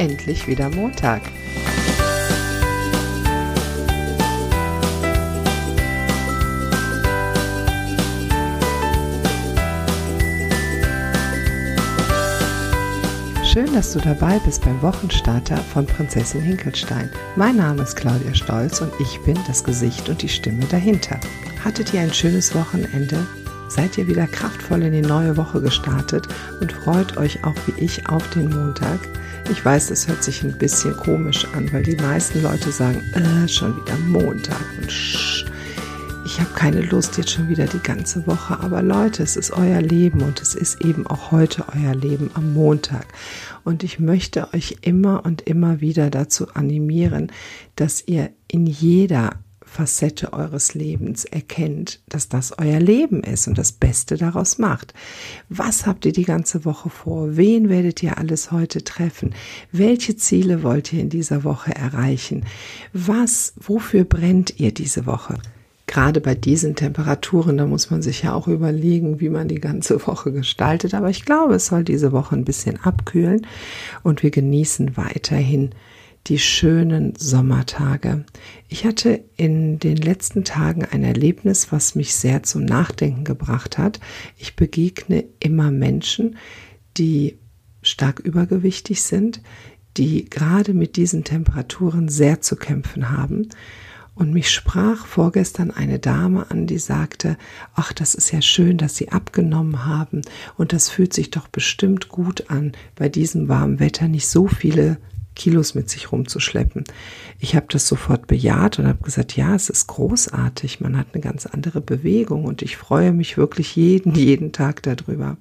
[0.00, 1.20] endlich wieder Montag.
[13.44, 17.10] Schön, dass du dabei bist beim Wochenstarter von Prinzessin Hinkelstein.
[17.36, 21.20] Mein Name ist Claudia Stolz und ich bin das Gesicht und die Stimme dahinter.
[21.62, 23.26] Hattet ihr ein schönes Wochenende?
[23.70, 26.26] Seid ihr wieder kraftvoll in die neue Woche gestartet
[26.60, 28.98] und freut euch auch wie ich auf den Montag?
[29.48, 33.46] Ich weiß, das hört sich ein bisschen komisch an, weil die meisten Leute sagen, äh,
[33.46, 35.46] schon wieder Montag und sch
[36.24, 38.60] ich habe keine Lust jetzt schon wieder die ganze Woche.
[38.60, 42.54] Aber Leute, es ist euer Leben und es ist eben auch heute euer Leben am
[42.54, 43.06] Montag.
[43.64, 47.32] Und ich möchte euch immer und immer wieder dazu animieren,
[47.74, 53.70] dass ihr in jeder Facette eures Lebens erkennt, dass das euer Leben ist und das
[53.70, 54.94] Beste daraus macht.
[55.48, 57.36] Was habt ihr die ganze Woche vor?
[57.36, 59.32] Wen werdet ihr alles heute treffen?
[59.70, 62.44] Welche Ziele wollt ihr in dieser Woche erreichen?
[62.92, 65.38] Was, wofür brennt ihr diese Woche?
[65.90, 70.06] gerade bei diesen Temperaturen, da muss man sich ja auch überlegen, wie man die ganze
[70.06, 70.94] Woche gestaltet.
[70.94, 73.44] Aber ich glaube, es soll diese Woche ein bisschen abkühlen
[74.04, 75.70] und wir genießen weiterhin
[76.26, 78.24] die schönen Sommertage.
[78.68, 84.00] Ich hatte in den letzten Tagen ein Erlebnis, was mich sehr zum Nachdenken gebracht hat.
[84.36, 86.36] Ich begegne immer Menschen,
[86.96, 87.38] die
[87.82, 89.40] stark übergewichtig sind,
[89.96, 93.48] die gerade mit diesen Temperaturen sehr zu kämpfen haben.
[94.14, 97.38] Und mich sprach vorgestern eine Dame an, die sagte,
[97.74, 100.20] ach, das ist ja schön, dass Sie abgenommen haben
[100.58, 104.98] und das fühlt sich doch bestimmt gut an, bei diesem warmen Wetter nicht so viele
[105.34, 106.84] Kilos mit sich rumzuschleppen.
[107.38, 111.22] Ich habe das sofort bejaht und habe gesagt, ja, es ist großartig, man hat eine
[111.22, 115.36] ganz andere Bewegung und ich freue mich wirklich jeden, jeden Tag darüber.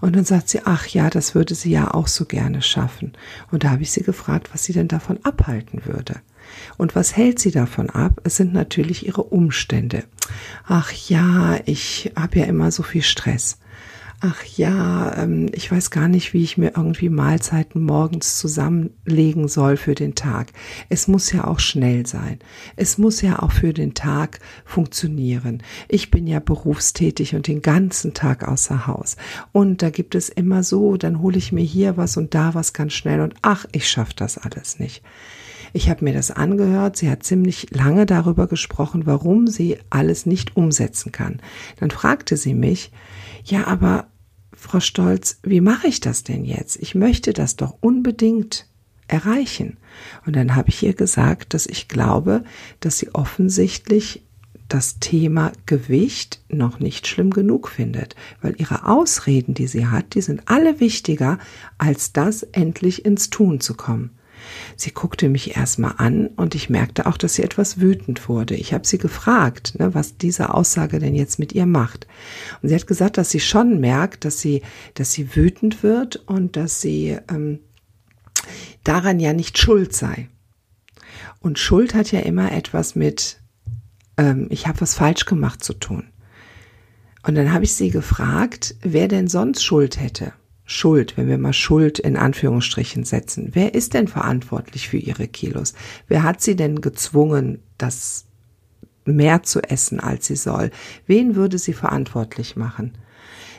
[0.00, 3.12] Und dann sagt sie, ach ja, das würde sie ja auch so gerne schaffen.
[3.52, 6.16] Und da habe ich sie gefragt, was sie denn davon abhalten würde.
[6.76, 8.20] Und was hält sie davon ab?
[8.24, 10.04] Es sind natürlich ihre Umstände.
[10.66, 13.58] Ach ja, ich habe ja immer so viel Stress.
[14.24, 19.76] Ach ja, ähm, ich weiß gar nicht, wie ich mir irgendwie Mahlzeiten morgens zusammenlegen soll
[19.76, 20.52] für den Tag.
[20.88, 22.38] Es muss ja auch schnell sein.
[22.76, 25.64] Es muss ja auch für den Tag funktionieren.
[25.88, 29.16] Ich bin ja berufstätig und den ganzen Tag außer Haus.
[29.50, 32.72] Und da gibt es immer so, dann hole ich mir hier was und da was
[32.72, 35.02] ganz schnell und ach, ich schaffe das alles nicht.
[35.72, 36.96] Ich habe mir das angehört.
[36.96, 41.40] Sie hat ziemlich lange darüber gesprochen, warum sie alles nicht umsetzen kann.
[41.80, 42.92] Dann fragte sie mich,
[43.44, 44.06] ja, aber
[44.62, 46.76] Frau Stolz, wie mache ich das denn jetzt?
[46.76, 48.68] Ich möchte das doch unbedingt
[49.08, 49.76] erreichen.
[50.24, 52.44] Und dann habe ich ihr gesagt, dass ich glaube,
[52.78, 54.22] dass sie offensichtlich
[54.68, 60.22] das Thema Gewicht noch nicht schlimm genug findet, weil ihre Ausreden, die sie hat, die
[60.22, 61.38] sind alle wichtiger,
[61.76, 64.10] als das endlich ins Tun zu kommen.
[64.76, 68.54] Sie guckte mich erstmal an und ich merkte auch, dass sie etwas wütend wurde.
[68.54, 72.06] Ich habe sie gefragt, ne, was diese Aussage denn jetzt mit ihr macht.
[72.60, 74.62] Und sie hat gesagt, dass sie schon merkt, dass sie,
[74.94, 77.60] dass sie wütend wird und dass sie ähm,
[78.84, 80.28] daran ja nicht schuld sei.
[81.40, 83.40] Und Schuld hat ja immer etwas mit,
[84.16, 86.04] ähm, ich habe was falsch gemacht zu tun.
[87.24, 90.32] Und dann habe ich sie gefragt, wer denn sonst Schuld hätte.
[90.64, 93.50] Schuld, wenn wir mal Schuld in Anführungsstrichen setzen.
[93.52, 95.74] Wer ist denn verantwortlich für ihre Kilos?
[96.08, 98.26] Wer hat sie denn gezwungen, das
[99.04, 100.70] mehr zu essen, als sie soll?
[101.06, 102.92] Wen würde sie verantwortlich machen?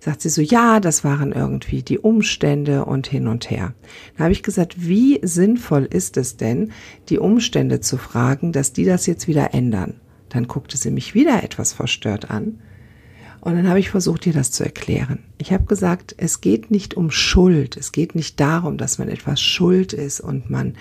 [0.00, 3.74] Sagt sie so, ja, das waren irgendwie die Umstände und hin und her.
[4.16, 6.72] Da habe ich gesagt, wie sinnvoll ist es denn,
[7.08, 10.00] die Umstände zu fragen, dass die das jetzt wieder ändern?
[10.28, 12.60] Dann guckte sie mich wieder etwas verstört an
[13.40, 15.20] und dann habe ich versucht, ihr das zu erklären.
[15.38, 17.76] Ich habe gesagt, es geht nicht um Schuld.
[17.76, 20.74] Es geht nicht darum, dass man etwas schuld ist und man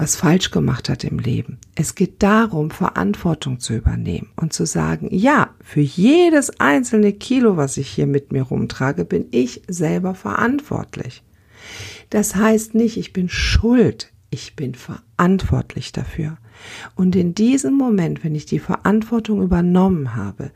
[0.00, 1.58] was falsch gemacht hat im Leben.
[1.74, 7.76] Es geht darum, Verantwortung zu übernehmen und zu sagen, ja, für jedes einzelne Kilo, was
[7.76, 11.22] ich hier mit mir rumtrage, bin ich selber verantwortlich.
[12.08, 16.38] Das heißt nicht, ich bin schuld, ich bin verantwortlich dafür.
[16.94, 20.50] Und in diesem Moment, wenn ich die Verantwortung übernommen habe,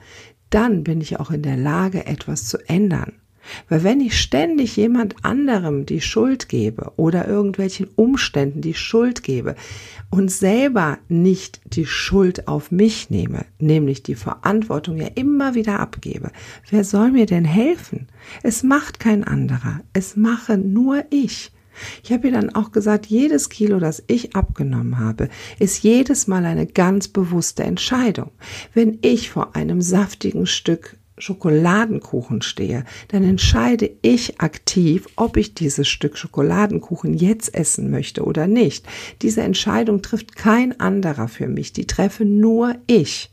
[0.54, 3.12] dann bin ich auch in der Lage, etwas zu ändern.
[3.68, 9.54] Weil wenn ich ständig jemand anderem die Schuld gebe oder irgendwelchen Umständen die Schuld gebe
[10.10, 16.30] und selber nicht die Schuld auf mich nehme, nämlich die Verantwortung ja immer wieder abgebe,
[16.70, 18.06] wer soll mir denn helfen?
[18.42, 21.52] Es macht kein anderer, es mache nur ich.
[22.02, 25.28] Ich habe ihr dann auch gesagt, jedes Kilo, das ich abgenommen habe,
[25.58, 28.30] ist jedes Mal eine ganz bewusste Entscheidung.
[28.72, 35.88] Wenn ich vor einem saftigen Stück Schokoladenkuchen stehe, dann entscheide ich aktiv, ob ich dieses
[35.88, 38.86] Stück Schokoladenkuchen jetzt essen möchte oder nicht.
[39.22, 43.30] Diese Entscheidung trifft kein anderer für mich, die treffe nur ich.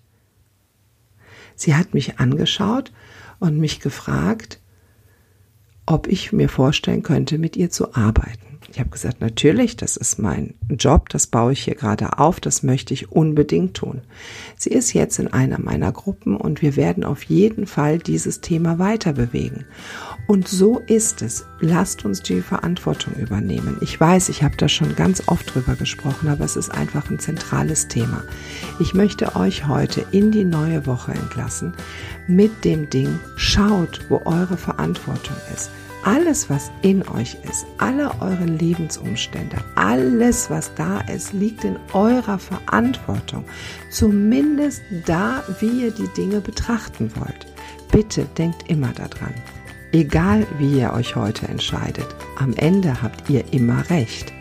[1.55, 2.91] Sie hat mich angeschaut
[3.39, 4.60] und mich gefragt,
[5.91, 8.50] ob ich mir vorstellen könnte, mit ihr zu arbeiten.
[8.73, 12.63] Ich habe gesagt, natürlich, das ist mein Job, das baue ich hier gerade auf, das
[12.63, 14.00] möchte ich unbedingt tun.
[14.57, 18.79] Sie ist jetzt in einer meiner Gruppen und wir werden auf jeden Fall dieses Thema
[18.79, 19.65] weiter bewegen.
[20.25, 21.45] Und so ist es.
[21.59, 23.75] Lasst uns die Verantwortung übernehmen.
[23.81, 27.19] Ich weiß, ich habe da schon ganz oft drüber gesprochen, aber es ist einfach ein
[27.19, 28.23] zentrales Thema.
[28.79, 31.73] Ich möchte euch heute in die neue Woche entlassen
[32.29, 35.71] mit dem Ding, schaut, wo eure Verantwortung ist
[36.03, 42.39] alles, was in euch ist, alle eure Lebensumstände, alles, was da ist, liegt in eurer
[42.39, 43.45] Verantwortung.
[43.92, 47.48] Zumindest da, wie ihr die Dinge betrachten wollt.
[47.92, 49.33] Bitte denkt immer daran.
[49.92, 52.07] Egal wie ihr euch heute entscheidet,
[52.38, 54.33] am Ende habt ihr immer recht.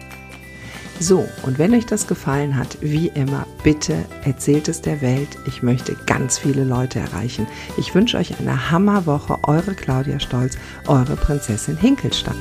[1.02, 5.30] So, und wenn euch das gefallen hat, wie immer, bitte erzählt es der Welt.
[5.46, 7.46] Ich möchte ganz viele Leute erreichen.
[7.78, 9.38] Ich wünsche euch eine Hammerwoche.
[9.44, 12.36] Eure Claudia Stolz, eure Prinzessin Hinkelstein.